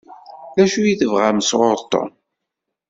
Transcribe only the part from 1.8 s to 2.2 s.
Tom?